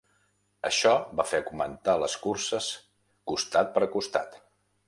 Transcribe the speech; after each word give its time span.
Això 0.69 0.93
va 1.19 1.25
fer 1.33 1.41
augmentar 1.43 1.95
les 2.05 2.17
curses 2.25 2.73
costat 3.33 3.73
per 3.77 3.89
costat. 3.99 4.43